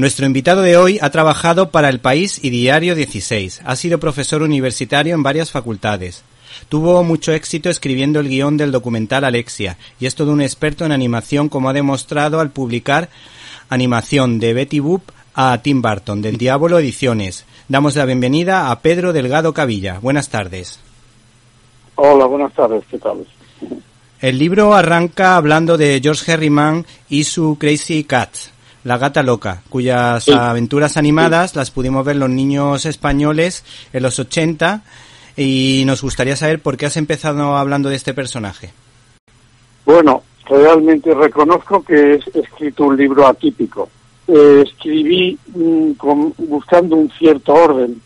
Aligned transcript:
Nuestro 0.00 0.24
invitado 0.24 0.62
de 0.62 0.78
hoy 0.78 0.98
ha 1.02 1.10
trabajado 1.10 1.68
para 1.68 1.90
El 1.90 1.98
País 1.98 2.42
y 2.42 2.48
Diario 2.48 2.94
16. 2.94 3.60
Ha 3.66 3.76
sido 3.76 4.00
profesor 4.00 4.40
universitario 4.40 5.14
en 5.14 5.22
varias 5.22 5.50
facultades. 5.50 6.24
Tuvo 6.70 7.04
mucho 7.04 7.32
éxito 7.34 7.68
escribiendo 7.68 8.18
el 8.18 8.30
guion 8.30 8.56
del 8.56 8.72
documental 8.72 9.26
Alexia 9.26 9.76
y 10.00 10.06
es 10.06 10.14
todo 10.14 10.32
un 10.32 10.40
experto 10.40 10.86
en 10.86 10.92
animación 10.92 11.50
como 11.50 11.68
ha 11.68 11.74
demostrado 11.74 12.40
al 12.40 12.48
publicar 12.48 13.10
animación 13.68 14.38
de 14.38 14.54
Betty 14.54 14.80
Boop 14.80 15.02
a 15.34 15.58
Tim 15.58 15.82
Burton 15.82 16.22
del 16.22 16.38
Diablo 16.38 16.78
Ediciones. 16.78 17.44
Damos 17.68 17.94
la 17.94 18.06
bienvenida 18.06 18.70
a 18.70 18.80
Pedro 18.80 19.12
Delgado 19.12 19.52
Cavilla. 19.52 19.98
Buenas 19.98 20.30
tardes. 20.30 20.80
Hola, 21.96 22.24
buenas 22.24 22.54
tardes. 22.54 22.84
¿Qué 22.90 22.96
tal? 22.96 23.26
El 24.22 24.38
libro 24.38 24.72
arranca 24.72 25.36
hablando 25.36 25.76
de 25.76 26.00
George 26.02 26.32
Herriman 26.32 26.86
y 27.10 27.24
su 27.24 27.58
Crazy 27.60 28.04
Cat, 28.04 28.30
la 28.84 28.98
gata 28.98 29.22
loca, 29.22 29.62
cuyas 29.68 30.28
aventuras 30.28 30.96
animadas 30.96 31.56
las 31.56 31.70
pudimos 31.70 32.04
ver 32.04 32.16
los 32.16 32.30
niños 32.30 32.86
españoles 32.86 33.64
en 33.92 34.02
los 34.02 34.18
80 34.18 34.82
y 35.36 35.82
nos 35.86 36.02
gustaría 36.02 36.36
saber 36.36 36.60
por 36.60 36.76
qué 36.76 36.86
has 36.86 36.96
empezado 36.96 37.56
hablando 37.56 37.88
de 37.88 37.96
este 37.96 38.14
personaje. 38.14 38.72
Bueno, 39.84 40.22
realmente 40.48 41.14
reconozco 41.14 41.82
que 41.82 42.14
he 42.14 42.38
escrito 42.38 42.84
un 42.84 42.96
libro 42.96 43.26
atípico. 43.26 43.88
Eh, 44.28 44.64
escribí 44.66 45.38
mm, 45.54 45.92
buscando 46.38 46.96
un 46.96 47.10
cierto 47.10 47.54
orden, 47.54 48.00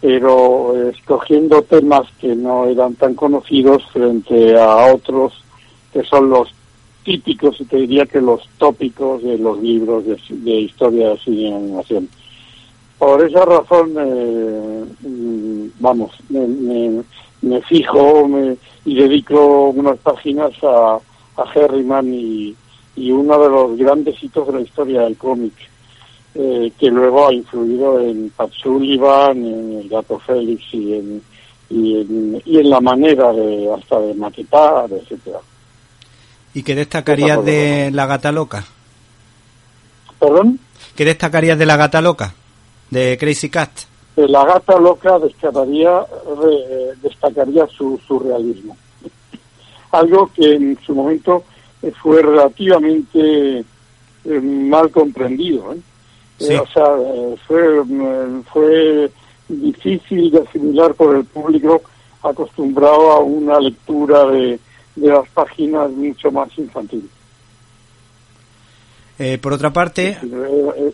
pero 0.00 0.88
escogiendo 0.88 1.62
temas 1.62 2.06
que 2.20 2.34
no 2.34 2.66
eran 2.66 2.94
tan 2.94 3.14
conocidos 3.14 3.84
frente 3.92 4.58
a 4.58 4.92
otros 4.92 5.44
que 5.92 6.02
son 6.04 6.30
los 6.30 6.52
típicos 7.08 7.56
te 7.70 7.78
diría 7.78 8.04
que 8.04 8.20
los 8.20 8.46
tópicos 8.58 9.22
de 9.22 9.38
los 9.38 9.58
libros 9.62 10.04
de, 10.04 10.52
historia 10.52 11.08
de 11.08 11.18
cine 11.18 11.36
y 11.36 11.52
animación. 11.54 12.08
Por 12.98 13.24
esa 13.24 13.46
razón, 13.46 13.94
eh, 13.98 14.84
mm, 15.00 15.68
vamos, 15.80 16.10
me, 16.28 17.62
fijo 17.62 18.28
y 18.84 18.94
dedico 18.94 19.70
unas 19.70 19.96
páginas 20.00 20.52
a, 20.62 20.98
a 21.36 21.44
Herriman 21.54 22.12
y, 22.12 22.54
y 22.94 23.10
uno 23.10 23.38
de 23.38 23.48
los 23.48 23.78
grandes 23.78 24.22
hitos 24.22 24.46
de 24.48 24.52
la 24.52 24.60
historia 24.60 25.02
del 25.02 25.16
cómic, 25.16 25.54
eh, 26.34 26.70
que 26.78 26.90
luego 26.90 27.28
ha 27.28 27.32
influido 27.32 28.00
en 28.00 28.30
Pat 28.36 28.50
Sullivan, 28.52 29.46
en 29.46 29.78
el 29.78 29.88
Gato 29.88 30.18
Félix 30.18 30.62
y 30.72 30.92
en, 30.92 31.22
y 31.70 32.00
en, 32.02 32.42
y 32.44 32.58
en 32.58 32.68
la 32.68 32.80
manera 32.80 33.32
de 33.32 33.72
hasta 33.72 33.98
de 33.98 34.14
maquetar, 34.14 34.92
etcétera. 34.92 35.38
¿Y 36.54 36.62
qué 36.62 36.74
destacarías 36.74 37.44
de 37.44 37.90
la 37.92 38.06
gata 38.06 38.32
loca? 38.32 38.64
¿Perdón? 40.18 40.58
¿Qué 40.96 41.04
destacarías 41.04 41.58
de 41.58 41.66
la 41.66 41.76
gata 41.76 42.00
loca? 42.00 42.34
De 42.90 43.16
Crazy 43.18 43.50
Cat. 43.50 43.70
De 44.16 44.26
la 44.28 44.44
gata 44.44 44.78
loca 44.78 45.18
destacaría, 45.18 46.04
destacaría 47.02 47.66
su 47.68 48.00
surrealismo. 48.06 48.76
Algo 49.92 50.30
que 50.34 50.54
en 50.54 50.78
su 50.84 50.94
momento 50.94 51.44
fue 52.02 52.22
relativamente 52.22 53.64
eh, 54.24 54.40
mal 54.40 54.90
comprendido. 54.90 55.72
¿eh? 55.72 55.78
Eh, 56.40 56.58
o 56.58 56.66
sea, 56.66 56.84
fue, 57.46 57.62
fue 58.52 59.10
difícil 59.48 60.30
de 60.30 60.40
asimilar 60.40 60.94
por 60.94 61.16
el 61.16 61.24
público 61.24 61.82
acostumbrado 62.22 63.12
a 63.12 63.20
una 63.20 63.60
lectura 63.60 64.26
de 64.26 64.58
de 65.00 65.08
las 65.08 65.28
páginas 65.30 65.90
mucho 65.90 66.30
más 66.30 66.48
infantil. 66.58 67.08
Eh, 69.18 69.38
por 69.38 69.52
otra 69.52 69.72
parte, 69.72 70.10
eh, 70.10 70.18
eh, 70.22 70.92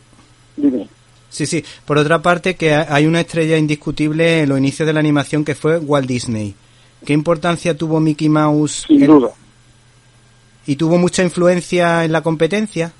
dime. 0.56 0.88
Sí, 1.28 1.46
sí. 1.46 1.64
Por 1.84 1.98
otra 1.98 2.22
parte, 2.22 2.54
que 2.54 2.72
hay 2.74 3.06
una 3.06 3.20
estrella 3.20 3.56
indiscutible 3.56 4.42
en 4.42 4.48
los 4.48 4.58
inicios 4.58 4.86
de 4.86 4.92
la 4.92 5.00
animación 5.00 5.44
que 5.44 5.54
fue 5.54 5.78
Walt 5.78 6.06
Disney. 6.06 6.54
¿Qué 7.04 7.12
importancia 7.12 7.76
tuvo 7.76 8.00
Mickey 8.00 8.28
Mouse? 8.28 8.84
Sin 8.86 9.06
duda. 9.06 9.30
¿Y 10.66 10.76
tuvo 10.76 10.96
mucha 10.96 11.22
influencia 11.22 12.04
en 12.04 12.12
la 12.12 12.22
competencia? 12.22 12.92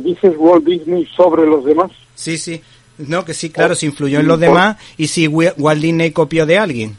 ¿Dices 0.00 0.34
Walt 0.36 0.64
Disney 0.64 1.06
sobre 1.16 1.46
los 1.46 1.64
demás? 1.64 1.90
Sí, 2.14 2.36
sí. 2.36 2.60
No, 2.98 3.24
que 3.24 3.32
sí, 3.32 3.48
claro, 3.48 3.74
se 3.74 3.86
influyó 3.86 4.20
en 4.20 4.28
los 4.28 4.38
demás 4.38 4.76
y 4.98 5.06
si 5.06 5.26
Walt 5.26 5.80
Disney 5.80 6.10
copió 6.10 6.44
de 6.44 6.58
alguien 6.58 6.96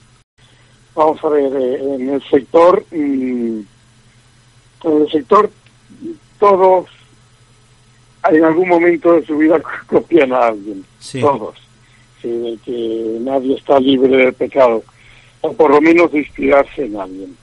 vamos 1.01 1.23
a 1.23 1.29
ver, 1.29 1.51
eh, 1.56 1.95
en 1.95 2.09
el 2.09 2.23
sector, 2.23 2.85
mm, 2.91 3.59
en 4.84 5.01
el 5.01 5.12
sector 5.12 5.50
todos 6.39 6.88
en 8.29 8.44
algún 8.44 8.69
momento 8.69 9.13
de 9.13 9.25
su 9.25 9.38
vida 9.38 9.59
copian 9.88 10.31
a 10.31 10.47
alguien, 10.47 10.85
todos, 11.19 11.56
sí, 12.22 12.59
que 12.63 13.17
nadie 13.22 13.56
está 13.56 13.79
libre 13.79 14.25
de 14.25 14.34
pecado, 14.34 14.84
o 15.41 15.53
por 15.53 15.72
lo 15.72 15.81
menos 15.81 16.11
de 16.11 16.19
inspirarse 16.19 16.85
en 16.85 16.97
alguien. 16.97 17.35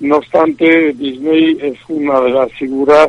No 0.00 0.18
obstante, 0.18 0.92
Disney 0.92 1.58
es 1.60 1.78
una 1.88 2.20
de 2.20 2.30
las 2.30 2.52
figuras 2.52 3.08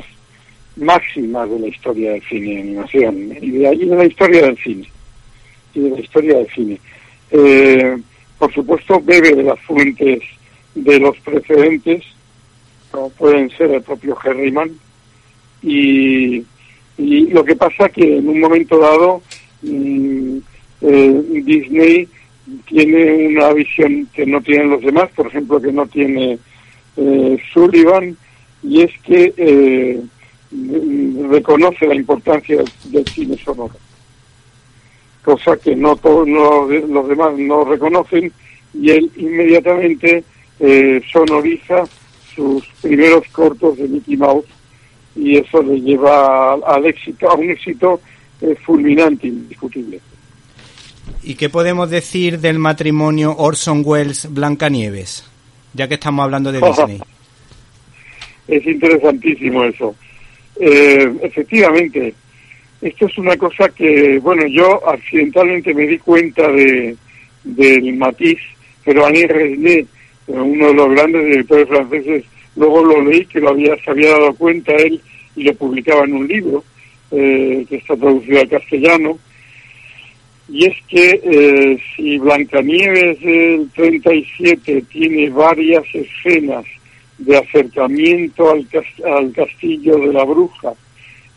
máximas 0.78 1.50
de 1.50 1.60
la 1.60 1.68
historia 1.68 2.14
del 2.14 2.24
cine 2.24 2.54
y 2.54 2.62
animación, 2.62 3.38
y 3.42 3.52
de, 3.52 3.76
de 3.76 3.96
la 3.96 4.06
historia 4.06 4.44
del 4.44 4.58
cine, 4.58 4.90
y 5.74 5.80
de 5.82 5.90
la 5.90 6.00
historia 6.00 6.38
del 6.38 6.50
cine. 6.52 6.80
Eh, 7.32 7.98
por 8.40 8.54
supuesto, 8.54 9.02
bebe 9.02 9.36
de 9.36 9.44
las 9.44 9.60
fuentes 9.60 10.22
de 10.74 11.00
los 11.00 11.18
precedentes, 11.20 12.04
como 12.90 13.10
pueden 13.10 13.50
ser 13.52 13.72
el 13.72 13.84
propio 13.84 14.18
Herriman, 14.24 14.72
y, 15.62 16.46
y 16.98 17.28
lo 17.28 17.44
que 17.44 17.58
pasa 17.58 17.90
que 17.90 18.18
en 18.18 18.30
un 18.30 18.40
momento 18.40 18.80
dado 18.80 19.22
mm, 19.62 20.38
eh, 20.82 21.22
Disney 21.44 22.08
tiene 22.66 23.28
una 23.28 23.54
visión 23.54 24.08
que 24.14 24.26
no 24.26 24.42
tienen 24.42 24.70
los 24.70 24.82
demás, 24.82 25.10
por 25.16 25.28
ejemplo, 25.28 25.62
que 25.62 25.74
no 25.74 25.86
tiene 25.88 26.40
eh, 26.96 27.38
Sullivan, 27.54 28.18
y 28.64 28.82
es 28.82 28.92
que 29.04 29.34
eh, 29.36 30.02
reconoce 31.30 31.88
la 31.88 31.96
importancia 31.96 32.64
del 32.86 33.06
cine 33.06 33.38
sonoro 33.38 33.76
cosa 35.24 35.58
que 35.58 35.76
no 35.76 35.96
todos 35.96 36.28
los 36.28 37.08
demás 37.08 37.38
no 37.38 37.64
reconocen, 37.66 38.32
y 38.74 38.92
él 38.92 39.12
inmediatamente 39.16 40.24
eh, 40.60 41.02
sonoriza 41.12 41.84
sus 42.36 42.66
primeros 42.82 43.28
cortos 43.30 43.78
de 43.78 43.88
Mickey 43.88 44.18
Mouse 44.18 44.46
y 45.16 45.38
eso 45.38 45.62
le 45.62 45.82
lleva 45.82 46.54
al 46.54 46.86
éxito, 46.86 47.30
a 47.30 47.36
un 47.36 47.50
éxito 47.50 48.00
eh, 48.42 48.56
fulminante, 48.66 49.28
indiscutible. 49.28 50.00
¿Y 51.24 51.36
qué 51.36 51.50
podemos 51.50 51.90
decir 51.90 52.40
del 52.40 52.60
matrimonio 52.60 53.36
Orson 53.36 53.82
Welles 53.86 54.32
Blancanieves? 54.32 55.26
Ya 55.74 55.88
que 55.88 55.96
estamos 55.96 56.24
hablando 56.24 56.52
de 56.52 56.62
Disney. 56.68 57.02
es 58.48 58.66
interesantísimo 58.66 59.66
eso. 59.66 59.96
Eh, 60.60 61.14
efectivamente, 61.22 62.14
esto 62.82 63.06
es 63.08 63.18
una 63.18 63.36
cosa 63.38 63.70
que, 63.70 64.20
bueno, 64.20 64.46
yo 64.48 64.88
accidentalmente 64.88 65.74
me 65.74 65.88
di 65.88 65.98
cuenta 66.00 66.48
de 66.52 66.96
del 67.44 67.94
matiz, 67.96 68.40
pero 68.84 69.06
Alain 69.06 69.28
Resnais, 69.28 69.88
uno 70.28 70.68
de 70.68 70.74
los 70.74 70.90
grandes 70.92 71.26
directores 71.26 71.68
franceses, 71.68 72.24
luego 72.56 72.84
lo 72.84 73.02
leí 73.02 73.26
que 73.26 73.40
lo 73.40 73.50
había, 73.50 73.76
se 73.84 73.92
había 73.92 74.12
dado 74.12 74.34
cuenta 74.36 74.74
él 74.76 75.02
y 75.36 75.44
lo 75.44 75.54
publicaba 75.56 76.04
en 76.06 76.14
un 76.14 76.28
libro 76.28 76.64
eh, 77.12 77.66
que 77.68 77.78
está 77.78 77.96
traducido 77.96 78.42
al 78.42 78.50
castellano. 78.50 79.20
Y 80.52 80.66
es 80.66 80.76
que 80.88 81.22
eh, 81.24 81.80
si 81.96 82.18
Blancanieves 82.18 83.22
del 83.22 83.70
37 83.76 84.84
tiene 84.92 85.30
varias 85.30 85.84
escenas 85.94 86.66
de 87.20 87.38
acercamiento 87.38 88.50
al, 88.50 88.68
al 89.06 89.32
castillo 89.32 89.98
de 90.00 90.14
la 90.14 90.24
bruja, 90.24 90.74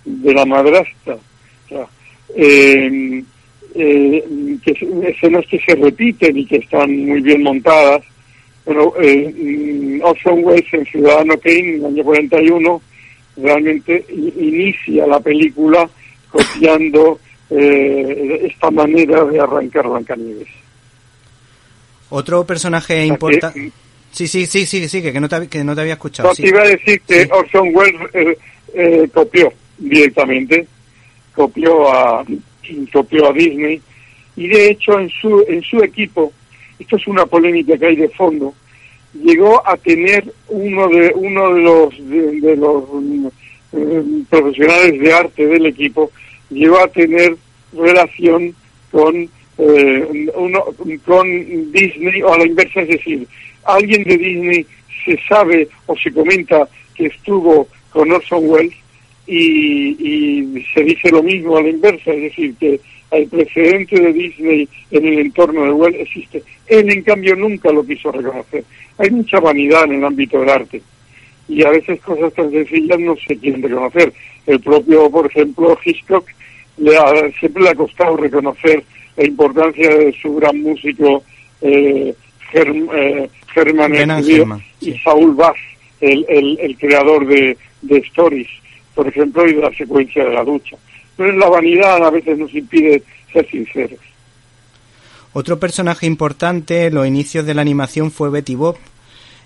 de 0.04 0.32
la 0.32 0.46
madrastra, 0.46 1.18
eh, 2.34 3.22
eh, 3.74 4.24
que 4.64 5.08
escenas 5.08 5.46
que 5.46 5.58
se 5.58 5.74
repiten 5.74 6.36
y 6.36 6.46
que 6.46 6.56
están 6.56 7.06
muy 7.06 7.20
bien 7.20 7.42
montadas. 7.42 8.02
Bueno, 8.64 8.92
eh, 9.00 9.32
mm, 9.34 10.02
Orson 10.02 10.44
Welles 10.44 10.72
en 10.72 10.84
Ciudadano 10.86 11.36
Kane, 11.38 11.58
en 11.58 11.74
el 11.76 11.86
año 11.86 12.04
41, 12.04 12.82
realmente 13.36 14.04
inicia 14.10 15.06
la 15.06 15.20
película 15.20 15.88
copiando 16.30 17.18
eh, 17.50 18.48
esta 18.50 18.70
manera 18.70 19.24
de 19.24 19.40
arrancar 19.40 19.88
Blancanieves. 19.88 20.48
Otro 22.10 22.46
personaje 22.46 23.04
importante... 23.04 23.72
Sí, 24.10 24.28
sí, 24.28 24.44
sí, 24.44 24.66
sí, 24.66 24.86
sí, 24.88 25.00
que 25.00 25.18
no 25.18 25.26
te, 25.26 25.48
que 25.48 25.64
no 25.64 25.74
te 25.74 25.80
había 25.80 25.94
escuchado. 25.94 26.28
No, 26.28 26.34
te 26.34 26.46
iba 26.46 26.60
a 26.60 26.68
decir 26.68 27.00
que 27.08 27.26
Orson 27.30 27.74
Welles 27.74 28.00
eh, 28.12 28.38
eh, 28.74 29.08
copió 29.12 29.50
directamente 29.78 30.66
copió 31.34 31.92
a 31.92 32.24
copió 32.92 33.28
a 33.28 33.32
Disney. 33.32 33.80
Y 34.36 34.48
de 34.48 34.70
hecho 34.70 34.98
en 34.98 35.10
su 35.10 35.44
en 35.48 35.62
su 35.62 35.82
equipo 35.82 36.32
esto 36.78 36.96
es 36.96 37.06
una 37.06 37.26
polémica 37.26 37.76
que 37.76 37.86
hay 37.86 37.96
de 37.96 38.08
fondo 38.08 38.54
llegó 39.12 39.66
a 39.66 39.76
tener 39.76 40.24
uno 40.48 40.88
de 40.88 41.12
uno 41.14 41.54
de 41.54 41.60
los 41.60 42.08
de, 42.08 42.56
los 42.56 42.84
eh, 43.72 44.02
profesionales 44.30 45.00
de 45.00 45.12
arte 45.12 45.46
del 45.46 45.66
equipo 45.66 46.10
llegó 46.50 46.78
a 46.78 46.88
tener 46.88 47.36
relación 47.72 48.54
con 48.90 49.28
eh, 49.58 50.30
uno, 50.34 50.64
con 51.04 51.72
Disney 51.72 52.22
o 52.22 52.32
a 52.32 52.38
la 52.38 52.46
inversa, 52.46 52.80
es 52.80 52.88
decir, 52.88 53.26
alguien 53.64 54.02
de 54.04 54.16
Disney 54.16 54.66
se 55.04 55.18
sabe 55.28 55.68
o 55.86 55.96
se 55.96 56.12
comenta 56.12 56.68
que 56.94 57.06
estuvo 57.06 57.68
con 57.90 58.10
Orson 58.10 58.48
Welles 58.48 58.74
y, 59.26 60.64
se 60.74 60.82
dice 60.82 61.10
lo 61.10 61.22
mismo 61.22 61.56
a 61.56 61.62
la 61.62 61.68
inversa, 61.68 62.12
es 62.12 62.22
decir, 62.22 62.54
que 62.58 62.80
el 63.10 63.28
precedente 63.28 64.00
de 64.00 64.12
Disney 64.12 64.68
en 64.90 65.06
el 65.06 65.18
entorno 65.18 65.64
de 65.64 65.72
Welles 65.72 66.00
existe. 66.00 66.42
Él, 66.66 66.90
en 66.90 67.02
cambio, 67.02 67.36
nunca 67.36 67.70
lo 67.70 67.84
quiso 67.84 68.10
reconocer. 68.10 68.64
Hay 68.98 69.10
mucha 69.10 69.38
vanidad 69.40 69.84
en 69.84 69.94
el 69.94 70.04
ámbito 70.04 70.40
del 70.40 70.48
arte 70.48 70.82
y 71.48 71.64
a 71.64 71.70
veces 71.70 72.00
cosas 72.00 72.32
tan 72.32 72.50
sencillas 72.50 72.98
no 72.98 73.14
se 73.16 73.36
quieren 73.36 73.62
reconocer. 73.62 74.12
El 74.46 74.60
propio, 74.60 75.10
por 75.10 75.26
ejemplo, 75.26 75.78
Hitchcock 75.84 76.26
le 76.78 76.96
siempre 77.38 77.62
le 77.62 77.70
ha 77.70 77.74
costado 77.74 78.16
reconocer 78.16 78.82
la 79.16 79.24
importancia 79.24 79.88
de 79.96 80.12
su 80.20 80.34
gran 80.36 80.60
músico 80.62 81.22
eh, 81.60 82.14
eh 82.54 83.28
y 84.80 84.98
Saul 84.98 85.34
Bass, 85.34 85.56
el, 86.00 86.24
el, 86.28 86.76
creador 86.76 87.26
de, 87.26 87.56
de 87.82 87.98
Stories, 87.98 88.48
por 88.94 89.06
ejemplo, 89.08 89.48
y 89.48 89.54
de 89.54 89.60
la 89.60 89.72
secuencia 89.74 90.24
de 90.24 90.34
la 90.34 90.44
ducha. 90.44 90.76
Entonces 91.12 91.36
la 91.36 91.48
vanidad 91.48 92.04
a 92.04 92.10
veces 92.10 92.38
nos 92.38 92.54
impide 92.54 93.02
ser 93.32 93.48
sinceros. 93.48 93.98
Otro 95.34 95.58
personaje 95.58 96.06
importante 96.06 96.86
en 96.86 96.94
los 96.94 97.06
inicios 97.06 97.46
de 97.46 97.54
la 97.54 97.62
animación 97.62 98.10
fue 98.10 98.30
Betty 98.30 98.54
Bob, 98.54 98.76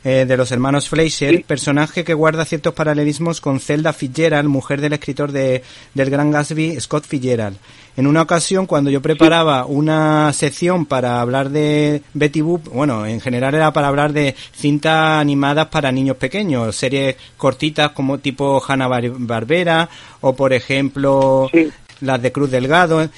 eh, 0.09 0.25
de 0.25 0.37
los 0.37 0.53
hermanos 0.53 0.89
Fleischer, 0.89 1.43
personaje 1.43 2.05
que 2.05 2.15
guarda 2.15 2.45
ciertos 2.45 2.75
paralelismos 2.75 3.41
con 3.41 3.59
Zelda 3.59 3.93
Fitzgerald, 3.93 4.49
mujer 4.49 4.81
del 4.81 4.93
escritor 4.93 5.33
de, 5.33 5.65
del 5.95 6.11
Gran 6.11 6.31
Gatsby, 6.31 6.81
Scott 6.81 7.05
Fitzgerald. 7.05 7.57
En 7.97 8.07
una 8.07 8.23
ocasión, 8.23 8.67
cuando 8.67 8.89
yo 8.89 9.03
preparaba 9.03 9.67
una 9.67 10.33
sección 10.33 10.87
para 10.87 11.21
hablar 11.21 11.51
de 11.51 12.03
Betty 12.15 12.41
Boop, 12.41 12.69
bueno, 12.69 13.05
en 13.05 13.21
general 13.21 13.57
era 13.57 13.73
para 13.73 13.89
hablar 13.89 14.13
de 14.13 14.37
cintas 14.55 15.21
animadas 15.21 15.67
para 15.67 15.91
niños 15.91 16.19
pequeños, 16.19 16.77
series 16.77 17.17
cortitas 17.37 17.91
como 17.91 18.19
tipo 18.19 18.63
Hanna 18.65 18.87
Barbera 18.87 19.89
o, 20.21 20.37
por 20.37 20.53
ejemplo, 20.53 21.51
las 22.01 22.23
de 22.23 22.31
Cruz 22.31 22.53
Delgado. 22.53 23.11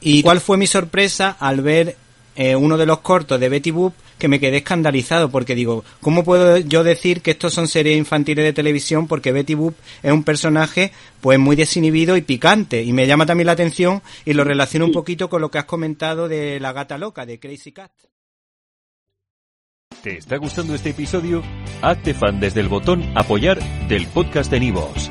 ¿Y 0.00 0.24
cuál 0.24 0.40
fue 0.40 0.56
mi 0.56 0.66
sorpresa 0.66 1.36
al 1.38 1.60
ver 1.60 1.94
eh, 2.34 2.56
uno 2.56 2.76
de 2.76 2.86
los 2.86 2.98
cortos 2.98 3.38
de 3.38 3.48
Betty 3.48 3.70
Boop 3.70 3.94
que 4.18 4.28
me 4.28 4.40
quedé 4.40 4.58
escandalizado 4.58 5.30
porque 5.30 5.54
digo, 5.54 5.84
¿cómo 6.00 6.24
puedo 6.24 6.58
yo 6.58 6.84
decir 6.84 7.22
que 7.22 7.30
estos 7.32 7.54
son 7.54 7.68
series 7.68 7.96
infantiles 7.96 8.44
de 8.44 8.52
televisión? 8.52 9.06
Porque 9.06 9.32
Betty 9.32 9.54
Boop 9.54 9.74
es 10.02 10.12
un 10.12 10.24
personaje 10.24 10.92
pues 11.20 11.38
muy 11.38 11.56
desinhibido 11.56 12.16
y 12.16 12.22
picante 12.22 12.82
y 12.82 12.92
me 12.92 13.06
llama 13.06 13.26
también 13.26 13.46
la 13.46 13.52
atención 13.52 14.02
y 14.24 14.34
lo 14.34 14.44
relaciono 14.44 14.86
un 14.86 14.92
poquito 14.92 15.28
con 15.28 15.40
lo 15.40 15.50
que 15.50 15.58
has 15.58 15.64
comentado 15.64 16.28
de 16.28 16.60
la 16.60 16.72
gata 16.72 16.98
loca, 16.98 17.26
de 17.26 17.38
Crazy 17.38 17.72
Cat. 17.72 17.92
¿Te 20.02 20.18
está 20.18 20.36
gustando 20.36 20.74
este 20.74 20.90
episodio? 20.90 21.42
Hazte 21.82 22.14
fan 22.14 22.38
desde 22.38 22.60
el 22.60 22.68
botón 22.68 23.02
apoyar 23.16 23.58
del 23.88 24.06
podcast 24.06 24.50
de 24.50 24.60
Nivos. 24.60 25.10